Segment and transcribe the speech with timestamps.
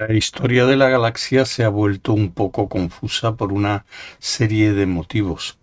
[0.00, 3.84] La historia de la galaxia se ha vuelto un poco confusa por una
[4.18, 5.58] serie de motivos.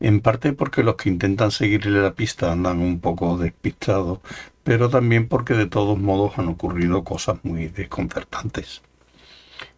[0.00, 4.20] En parte porque los que intentan seguirle la pista andan un poco despistados,
[4.62, 8.80] pero también porque de todos modos han ocurrido cosas muy desconcertantes.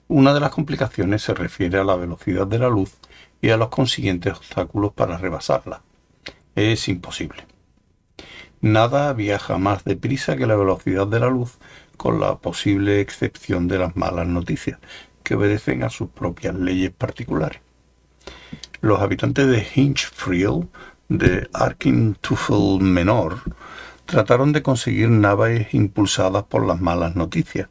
[0.07, 2.99] Una de las complicaciones se refiere a la velocidad de la luz
[3.43, 5.83] y a los consiguientes obstáculos para rebasarla.
[6.55, 7.45] Es imposible.
[8.67, 11.57] Nada viaja más deprisa que la velocidad de la luz,
[11.97, 14.81] con la posible excepción de las malas noticias,
[15.23, 17.61] que obedecen a sus propias leyes particulares.
[18.81, 20.67] Los habitantes de Hinchfriel,
[21.09, 23.39] de Arkintufel Menor,
[24.05, 27.69] trataron de conseguir naves impulsadas por las malas noticias,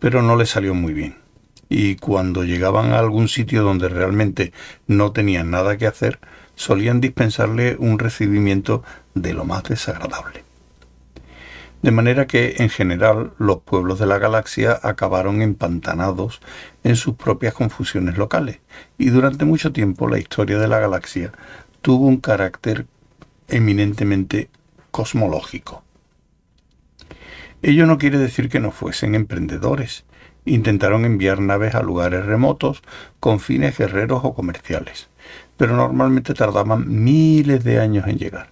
[0.00, 1.16] pero no les salió muy bien
[1.70, 4.52] y cuando llegaban a algún sitio donde realmente
[4.88, 6.18] no tenían nada que hacer,
[6.60, 10.44] solían dispensarle un recibimiento de lo más desagradable.
[11.80, 16.42] De manera que, en general, los pueblos de la galaxia acabaron empantanados
[16.84, 18.58] en sus propias confusiones locales,
[18.98, 21.32] y durante mucho tiempo la historia de la galaxia
[21.80, 22.86] tuvo un carácter
[23.48, 24.50] eminentemente
[24.90, 25.82] cosmológico.
[27.62, 30.04] Ello no quiere decir que no fuesen emprendedores,
[30.44, 32.82] Intentaron enviar naves a lugares remotos
[33.20, 35.08] con fines guerreros o comerciales,
[35.56, 38.50] pero normalmente tardaban miles de años en llegar.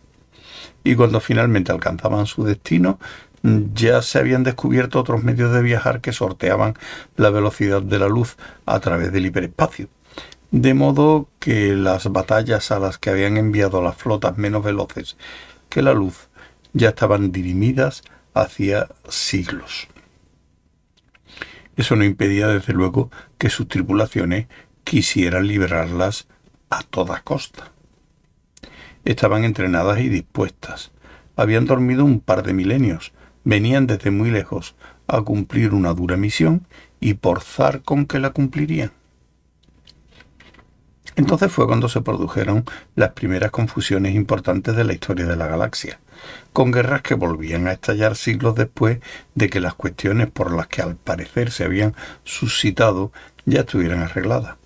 [0.84, 2.98] Y cuando finalmente alcanzaban su destino,
[3.42, 6.74] ya se habían descubierto otros medios de viajar que sorteaban
[7.16, 9.88] la velocidad de la luz a través del hiperespacio.
[10.50, 15.16] De modo que las batallas a las que habían enviado las flotas menos veloces
[15.68, 16.28] que la luz
[16.72, 18.02] ya estaban dirimidas
[18.40, 19.88] hacía siglos.
[21.76, 24.48] Eso no impedía, desde luego, que sus tripulaciones
[24.84, 26.26] quisieran liberarlas
[26.70, 27.72] a toda costa.
[29.04, 30.90] Estaban entrenadas y dispuestas.
[31.36, 33.12] Habían dormido un par de milenios,
[33.44, 34.74] venían desde muy lejos
[35.06, 36.66] a cumplir una dura misión
[37.00, 38.97] y por zar con que la cumplirían.
[41.18, 42.64] Entonces fue cuando se produjeron
[42.94, 45.98] las primeras confusiones importantes de la historia de la galaxia,
[46.52, 49.00] con guerras que volvían a estallar siglos después
[49.34, 53.10] de que las cuestiones por las que al parecer se habían suscitado
[53.46, 54.58] ya estuvieran arregladas.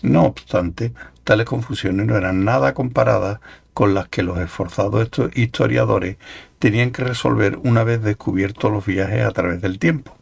[0.00, 0.94] No obstante,
[1.24, 3.40] tales confusiones no eran nada comparadas
[3.74, 6.16] con las que los esforzados historiadores
[6.58, 10.16] tenían que resolver una vez descubiertos los viajes a través del tiempo,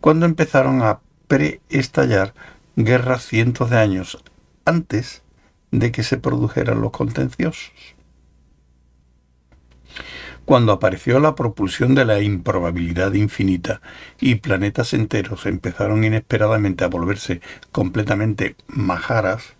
[0.00, 0.98] cuando empezaron a
[1.28, 2.34] preestallar
[2.74, 4.18] guerras cientos de años
[4.68, 5.22] antes
[5.70, 7.72] de que se produjeran los contenciosos.
[10.44, 13.80] Cuando apareció la propulsión de la improbabilidad infinita
[14.18, 17.40] y planetas enteros empezaron inesperadamente a volverse
[17.72, 19.54] completamente majaras,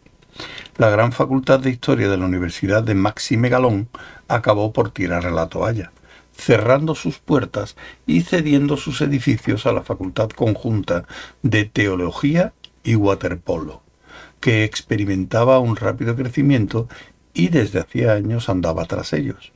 [0.77, 3.89] la gran facultad de historia de la Universidad de Maxime Galón
[4.29, 5.93] acabó por tirar a la toalla,
[6.33, 7.77] cerrando sus puertas
[8.07, 11.05] y cediendo sus edificios a la Facultad Conjunta
[11.43, 12.53] de Teología
[12.83, 13.88] y Waterpolo
[14.41, 16.89] que experimentaba un rápido crecimiento
[17.35, 19.53] y desde hacía años andaba tras ellos.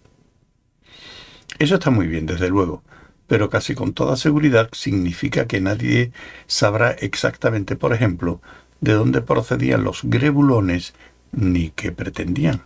[1.59, 2.83] Eso está muy bien, desde luego,
[3.27, 6.13] pero casi con toda seguridad significa que nadie
[6.47, 8.41] sabrá exactamente, por ejemplo,
[8.81, 10.95] de dónde procedían los grebulones
[11.31, 12.63] ni qué pretendían.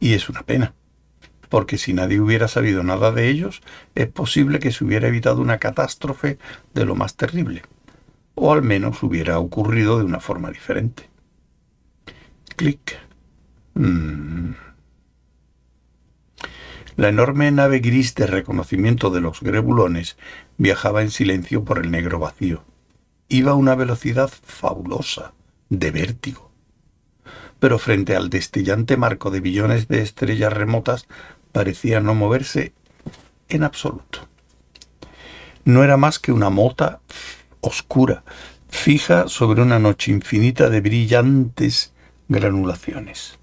[0.00, 0.74] Y es una pena,
[1.48, 3.62] porque si nadie hubiera sabido nada de ellos,
[3.94, 6.38] es posible que se hubiera evitado una catástrofe
[6.74, 7.62] de lo más terrible
[8.36, 11.08] o al menos hubiera ocurrido de una forma diferente.
[12.54, 12.96] Clic.
[13.74, 14.52] Mm.
[16.96, 20.16] La enorme nave gris de reconocimiento de los grebulones
[20.56, 22.62] viajaba en silencio por el negro vacío.
[23.28, 25.34] Iba a una velocidad fabulosa,
[25.68, 26.50] de vértigo.
[27.58, 31.06] Pero frente al destellante marco de billones de estrellas remotas
[31.52, 32.72] parecía no moverse
[33.48, 34.28] en absoluto.
[35.64, 37.00] No era más que una mota
[37.60, 38.24] oscura,
[38.68, 41.92] fija sobre una noche infinita de brillantes
[42.28, 43.38] granulaciones.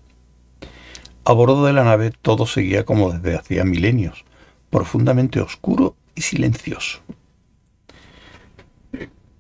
[1.26, 4.26] A bordo de la nave todo seguía como desde hacía milenios,
[4.70, 7.02] profundamente oscuro y silencioso.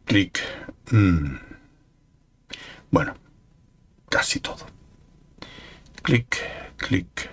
[0.05, 0.39] Clic.
[0.91, 1.35] Mm.
[2.91, 3.15] Bueno,
[4.09, 4.65] casi todo.
[6.03, 6.37] Clic,
[6.77, 7.29] clic.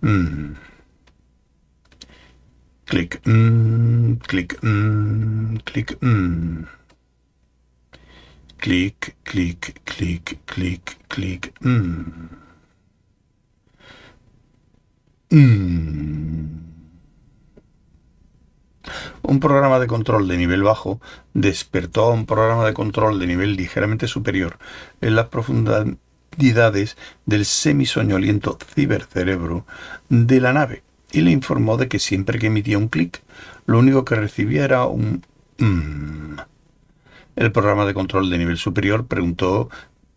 [0.00, 0.54] Mm.
[2.84, 5.98] Clic, mm, clic, mm, clic.
[8.64, 11.52] Clic, clic, clic, clic, clic.
[11.60, 12.30] Mm.
[15.30, 16.62] Mm.
[19.20, 20.98] Un programa de control de nivel bajo
[21.34, 24.56] despertó a un programa de control de nivel ligeramente superior
[25.02, 26.96] en las profundidades
[27.26, 29.66] del semisoñoliento cibercerebro
[30.08, 30.82] de la nave
[31.12, 33.22] y le informó de que siempre que emitía un clic,
[33.66, 35.22] lo único que recibía era un...
[35.58, 36.53] Mm
[37.36, 39.68] El programa de control de nivel superior preguntó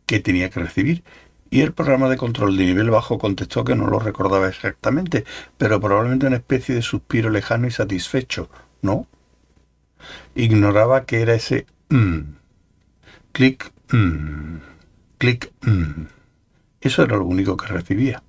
[0.06, 1.04] qué tenía que recibir
[1.50, 5.26] y el programa de control de nivel bajo contestó que no lo recordaba exactamente,
[5.58, 8.50] pero probablemente una especie de suspiro lejano y satisfecho,
[8.82, 9.08] ¿no?
[10.36, 12.20] Ignoraba que era ese mm,
[13.32, 14.58] clic, mm,
[15.18, 16.06] clic, mm.
[16.82, 18.24] Eso era lo único que recibía.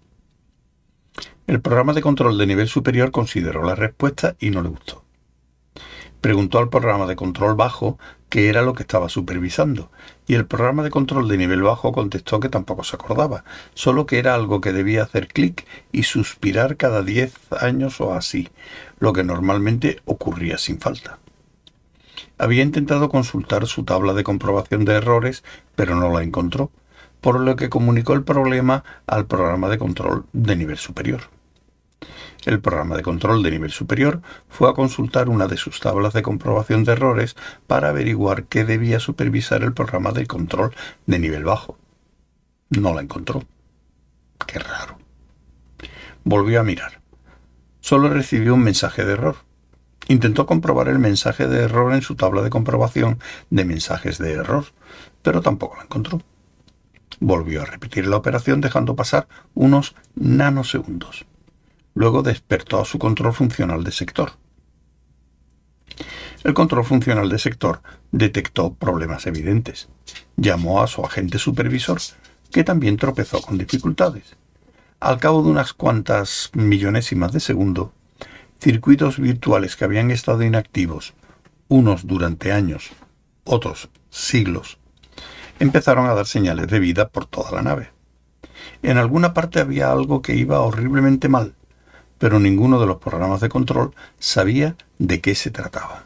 [1.46, 5.04] El programa de control de nivel superior consideró la respuesta y no le gustó.
[6.20, 7.98] Preguntó al programa de control bajo
[8.28, 9.90] qué era lo que estaba supervisando,
[10.26, 13.44] y el programa de control de nivel bajo contestó que tampoco se acordaba,
[13.74, 18.48] solo que era algo que debía hacer clic y suspirar cada diez años o así,
[18.98, 21.18] lo que normalmente ocurría sin falta.
[22.36, 25.44] Había intentado consultar su tabla de comprobación de errores,
[25.76, 26.70] pero no la encontró,
[27.20, 31.37] por lo que comunicó el problema al programa de control de nivel superior.
[32.44, 36.22] El programa de control de nivel superior fue a consultar una de sus tablas de
[36.22, 37.36] comprobación de errores
[37.66, 40.74] para averiguar qué debía supervisar el programa de control
[41.06, 41.76] de nivel bajo.
[42.70, 43.42] No la encontró.
[44.46, 44.98] Qué raro.
[46.24, 47.00] Volvió a mirar.
[47.80, 49.36] Solo recibió un mensaje de error.
[50.08, 53.18] Intentó comprobar el mensaje de error en su tabla de comprobación
[53.50, 54.64] de mensajes de error,
[55.22, 56.22] pero tampoco la encontró.
[57.20, 61.26] Volvió a repetir la operación dejando pasar unos nanosegundos.
[61.98, 64.34] Luego despertó su control funcional de sector.
[66.44, 69.88] El control funcional de sector detectó problemas evidentes.
[70.36, 71.98] Llamó a su agente supervisor,
[72.52, 74.36] que también tropezó con dificultades.
[75.00, 77.92] Al cabo de unas cuantas millonésimas de segundo,
[78.60, 81.14] circuitos virtuales que habían estado inactivos,
[81.66, 82.90] unos durante años,
[83.42, 84.78] otros siglos,
[85.58, 87.90] empezaron a dar señales de vida por toda la nave.
[88.84, 91.56] En alguna parte había algo que iba horriblemente mal,
[92.18, 96.04] pero ninguno de los programas de control sabía de qué se trataba.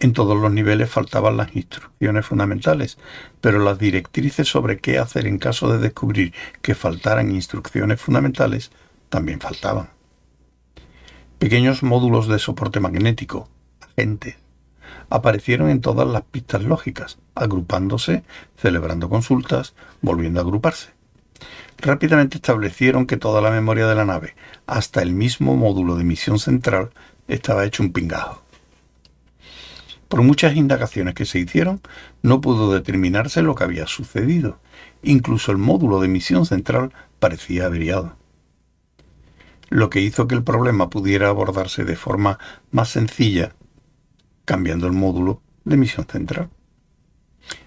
[0.00, 2.98] En todos los niveles faltaban las instrucciones fundamentales,
[3.40, 8.70] pero las directrices sobre qué hacer en caso de descubrir que faltaran instrucciones fundamentales
[9.08, 9.90] también faltaban.
[11.38, 13.48] Pequeños módulos de soporte magnético,
[13.80, 14.36] agentes,
[15.10, 18.24] aparecieron en todas las pistas lógicas, agrupándose,
[18.56, 20.93] celebrando consultas, volviendo a agruparse.
[21.78, 24.34] Rápidamente establecieron que toda la memoria de la nave,
[24.66, 26.90] hasta el mismo módulo de misión central,
[27.28, 28.42] estaba hecho un pingajo.
[30.08, 31.80] Por muchas indagaciones que se hicieron,
[32.22, 34.60] no pudo determinarse lo que había sucedido.
[35.02, 38.16] Incluso el módulo de misión central parecía averiado.
[39.70, 42.38] Lo que hizo que el problema pudiera abordarse de forma
[42.70, 43.54] más sencilla,
[44.44, 46.50] cambiando el módulo de misión central.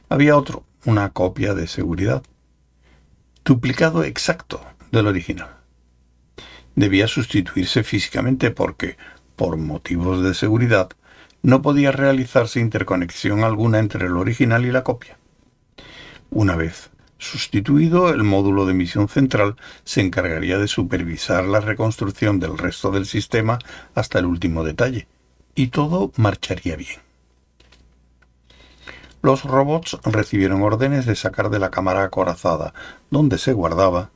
[0.07, 2.23] Había otro, una copia de seguridad
[3.47, 4.61] duplicado exacto
[4.91, 5.47] del original.
[6.75, 8.97] Debía sustituirse físicamente porque,
[9.37, 10.89] por motivos de seguridad,
[11.43, 15.17] no podía realizarse interconexión alguna entre el original y la copia.
[16.29, 16.89] Una vez
[17.19, 19.55] sustituido, el módulo de misión central
[19.85, 23.59] se encargaría de supervisar la reconstrucción del resto del sistema
[23.95, 25.07] hasta el último detalle,
[25.55, 27.06] y todo marcharía bien.
[29.23, 32.73] Los robots recibieron órdenes de sacar de la cámara acorazada,
[33.09, 34.11] donde se guardaba,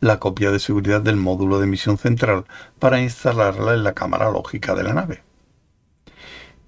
[0.00, 2.46] la copia de seguridad del módulo de misión central
[2.78, 5.22] para instalarla en la cámara lógica de la nave.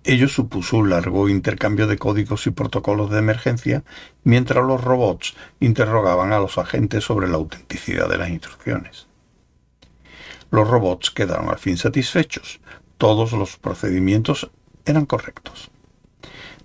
[0.04, 3.84] Ello supuso un largo intercambio de códigos y protocolos de emergencia
[4.22, 9.06] mientras los robots interrogaban a los agentes sobre la autenticidad de las instrucciones.
[10.50, 12.60] Los robots quedaron al fin satisfechos.
[12.96, 14.50] Todos los procedimientos
[14.86, 15.70] eran correctos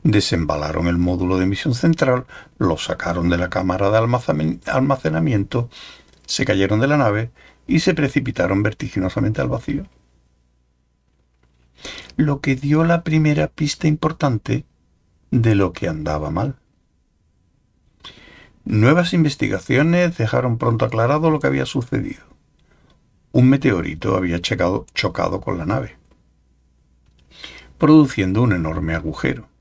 [0.04, 2.26] desembalaron el módulo de emisión central,
[2.58, 3.98] lo sacaron de la cámara de
[4.66, 5.70] almacenamiento,
[6.26, 7.32] se cayeron de la nave
[7.68, 9.86] y se precipitaron vertiginosamente al vacío.
[12.16, 14.66] Lo que dio la primera pista importante
[15.32, 16.58] de lo que andaba mal.
[18.66, 22.24] Nuevas investigaciones dejaron pronto aclarado lo que había sucedido.
[23.32, 25.98] Un meteorito había chocado con la nave,
[27.78, 29.53] produciendo un enorme agujero.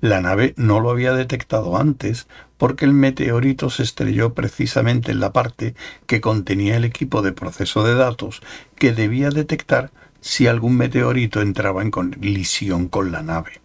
[0.00, 2.26] La nave no lo había detectado antes
[2.58, 5.74] porque el meteorito se estrelló precisamente en la parte
[6.06, 8.40] que contenía el equipo de proceso de datos
[8.76, 13.60] que debía detectar si algún meteorito entraba en colisión con la nave.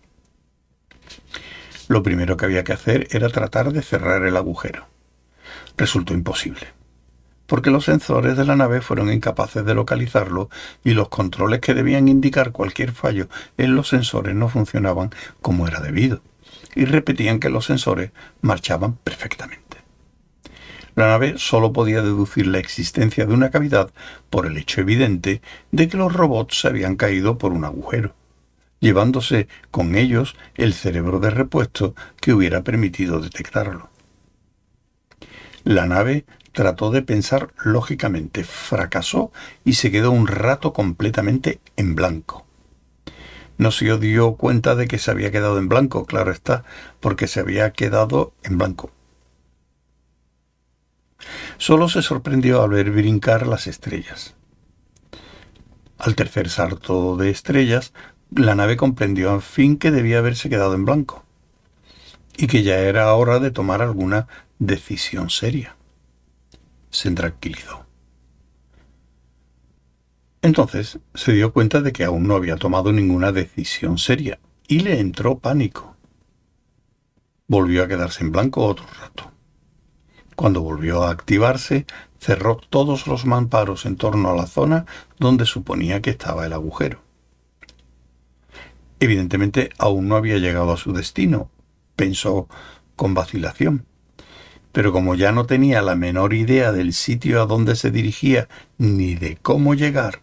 [1.87, 4.87] Lo primero que había que hacer era tratar de cerrar el agujero.
[5.75, 6.67] Resultó imposible,
[7.51, 10.49] porque los sensores de la nave fueron incapaces de localizarlo
[10.85, 13.27] y los controles que debían indicar cualquier fallo
[13.57, 15.09] en los sensores no funcionaban
[15.41, 16.21] como era debido
[16.75, 19.79] y repetían que los sensores marchaban perfectamente.
[20.95, 23.91] La nave solo podía deducir la existencia de una cavidad
[24.29, 25.41] por el hecho evidente
[25.71, 28.15] de que los robots se habían caído por un agujero.
[28.79, 33.91] llevándose con ellos el cerebro de repuesto que hubiera permitido detectarlo.
[35.63, 39.31] La nave trató de pensar lógicamente, fracasó
[39.63, 42.45] y se quedó un rato completamente en blanco.
[43.57, 46.63] No se dio cuenta de que se había quedado en blanco, claro está,
[46.99, 48.91] porque se había quedado en blanco.
[51.57, 54.35] Solo se sorprendió al ver brincar las estrellas.
[55.99, 57.93] Al tercer salto de estrellas,
[58.31, 61.23] la nave comprendió al fin que debía haberse quedado en blanco
[62.37, 64.27] y que ya era hora de tomar alguna
[64.59, 65.75] decisión seria.
[66.89, 67.85] Se tranquilizó.
[70.41, 74.99] Entonces se dio cuenta de que aún no había tomado ninguna decisión seria y le
[74.99, 75.95] entró pánico.
[77.47, 79.31] Volvió a quedarse en blanco otro rato.
[80.35, 81.85] Cuando volvió a activarse,
[82.19, 84.85] cerró todos los mamparos en torno a la zona
[85.19, 87.01] donde suponía que estaba el agujero.
[88.99, 91.49] Evidentemente aún no había llegado a su destino,
[91.95, 92.47] pensó
[92.95, 93.85] con vacilación.
[94.71, 99.15] Pero como ya no tenía la menor idea del sitio a donde se dirigía ni
[99.15, 100.21] de cómo llegar,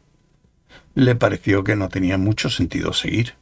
[0.94, 3.34] le pareció que no tenía mucho sentido seguir.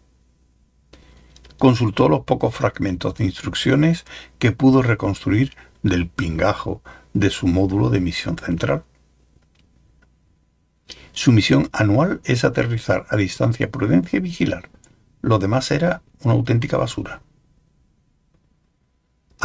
[1.58, 4.04] Consultó los pocos fragmentos de instrucciones
[4.38, 6.82] que pudo reconstruir del pingajo
[7.14, 8.84] de su módulo de misión central.
[11.12, 14.68] Su misión anual es aterrizar a distancia prudencia y vigilar.
[15.22, 17.22] Lo demás era una auténtica basura.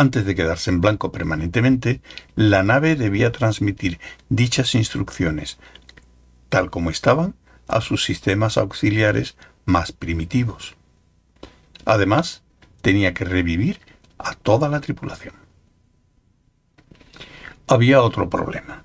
[0.01, 2.01] Antes de quedarse en blanco permanentemente,
[2.36, 5.60] la nave debía transmitir dichas instrucciones,
[6.50, 7.36] tal como estaban,
[7.67, 10.75] a sus sistemas auxiliares más primitivos.
[11.86, 12.41] Además,
[12.81, 13.79] tenía que revivir
[14.17, 15.36] a toda la tripulación.
[17.67, 18.84] Había otro problema.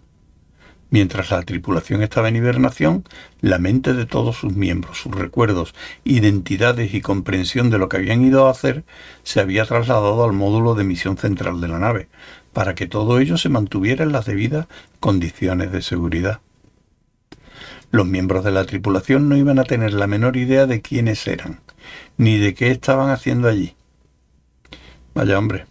[0.97, 3.05] Mientras la tripulación estaba en hibernación,
[3.43, 5.75] la mente de todos sus miembros, sus recuerdos,
[6.05, 8.83] identidades y comprensión de lo que habían ido a hacer
[9.23, 12.09] se había trasladado al módulo de misión central de la nave,
[12.55, 16.41] para que todo ello se mantuviera en las debidas condiciones de seguridad.
[17.91, 21.61] Los miembros de la tripulación no iban a tener la menor idea de quiénes eran,
[22.17, 23.77] ni de qué estaban haciendo allí.
[25.13, 25.67] Vaya hombre.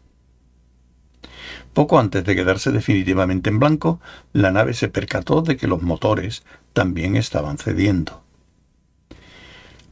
[1.76, 4.00] Poco antes de quedarse definitivamente en blanco,
[4.32, 8.24] la nave se percató de que los motores también estaban cediendo.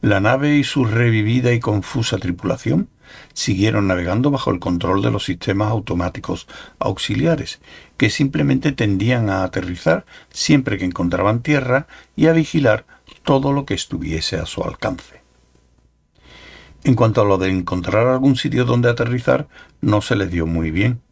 [0.00, 2.88] La nave y su revivida y confusa tripulación
[3.34, 6.48] siguieron navegando bajo el control de los sistemas automáticos
[6.78, 7.60] auxiliares,
[7.98, 11.86] que simplemente tendían a aterrizar siempre que encontraban tierra
[12.16, 12.86] y a vigilar
[13.24, 15.20] todo lo que estuviese a su alcance.
[16.82, 19.48] En cuanto a lo de encontrar algún sitio donde aterrizar,
[19.82, 21.02] no se les dio muy bien.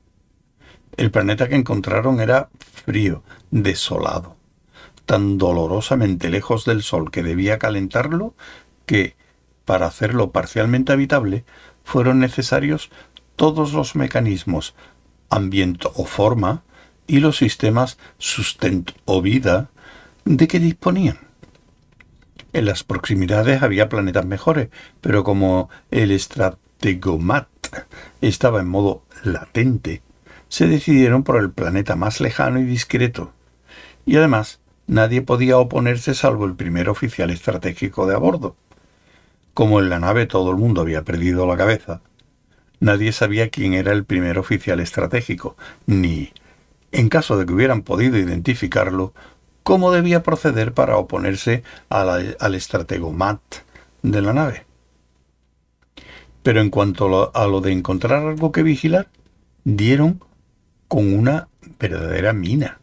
[0.96, 2.50] El planeta que encontraron era
[2.84, 4.37] frío, desolado,
[5.06, 8.34] tan dolorosamente lejos del Sol que debía calentarlo
[8.84, 9.16] que,
[9.64, 11.44] para hacerlo parcialmente habitable,
[11.84, 12.90] fueron necesarios
[13.37, 14.75] todos los mecanismos,
[15.30, 16.62] ambiente o forma,
[17.06, 19.70] y los sistemas sustento o vida
[20.25, 21.18] de que disponían.
[22.52, 24.68] En las proximidades había planetas mejores,
[25.00, 27.49] pero como el estrategomat
[28.20, 30.02] estaba en modo latente,
[30.52, 33.32] se decidieron por el planeta más lejano y discreto.
[34.04, 38.54] Y además, nadie podía oponerse salvo el primer oficial estratégico de a bordo.
[39.54, 42.02] Como en la nave todo el mundo había perdido la cabeza,
[42.80, 45.56] nadie sabía quién era el primer oficial estratégico,
[45.87, 46.35] ni,
[46.90, 49.14] en caso de que hubieran podido identificarlo,
[49.62, 53.40] cómo debía proceder para oponerse al estratego Matt
[54.02, 54.66] de la nave.
[56.42, 59.09] Pero en cuanto a lo de encontrar algo que vigilar,
[59.64, 60.21] dieron
[60.92, 61.49] con una
[61.80, 62.81] verdadera mina.